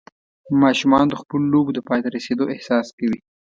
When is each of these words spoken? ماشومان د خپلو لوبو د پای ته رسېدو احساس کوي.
ماشومان 0.61 1.05
د 1.09 1.13
خپلو 1.21 1.45
لوبو 1.53 1.71
د 1.75 1.79
پای 1.87 1.99
ته 2.03 2.09
رسېدو 2.15 2.51
احساس 2.53 2.87
کوي. 2.97 3.19